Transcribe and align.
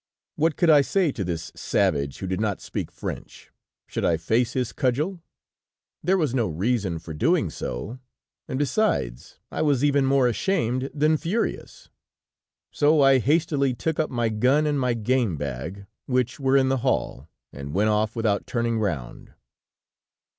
What 0.35 0.55
could 0.55 0.71
I 0.71 0.81
say 0.81 1.11
to 1.11 1.23
this 1.23 1.51
savage 1.55 2.17
who 2.17 2.25
did 2.25 2.41
not 2.41 2.59
speak 2.59 2.91
French? 2.91 3.51
Should 3.85 4.03
I 4.03 4.17
face 4.17 4.53
his 4.53 4.73
cudgel? 4.73 5.21
There 6.01 6.17
was 6.17 6.33
no 6.33 6.47
reason 6.47 6.97
for 6.97 7.13
doing 7.13 7.51
so; 7.51 7.99
and 8.47 8.57
besides, 8.57 9.37
I 9.51 9.61
was 9.61 9.83
even 9.83 10.07
more 10.07 10.27
ashamed 10.27 10.89
than 10.95 11.17
furious; 11.17 11.89
so 12.71 12.99
I 13.03 13.19
hastily 13.19 13.75
took 13.75 13.99
up 13.99 14.09
my 14.09 14.29
gun 14.29 14.65
and 14.65 14.79
my 14.79 14.95
game 14.95 15.37
bag, 15.37 15.85
which 16.07 16.39
were 16.39 16.57
in 16.57 16.69
the 16.69 16.77
hall, 16.77 17.29
and 17.53 17.71
went 17.75 17.91
off 17.91 18.15
without 18.15 18.47
turning 18.47 18.79
round. 18.79 19.35